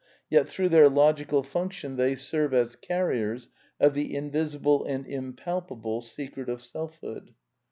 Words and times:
Yet 0.31 0.49
through 0.49 0.69
their 0.69 0.89
logical 0.89 1.43
func 1.43 1.73
tion 1.73 1.95
they 1.95 2.15
serve 2.15 2.55
as 2.55 2.75
carriers 2.75 3.49
of 3.79 3.93
the 3.93 4.15
invisible 4.15 4.83
and 4.83 5.05
impalpable 5.05 6.01
secret 6.01 6.49
of 6.49 6.63
selfhood. 6.63 7.35